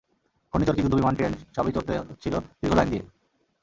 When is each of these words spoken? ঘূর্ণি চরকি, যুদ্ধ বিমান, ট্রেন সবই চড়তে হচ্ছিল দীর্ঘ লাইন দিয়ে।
ঘূর্ণি 0.53 0.65
চরকি, 0.67 0.81
যুদ্ধ 0.83 0.95
বিমান, 0.99 1.13
ট্রেন 1.17 1.33
সবই 1.55 1.73
চড়তে 1.75 1.93
হচ্ছিল 1.99 2.33
দীর্ঘ 2.61 2.73
লাইন 2.77 2.89
দিয়ে। 2.91 3.03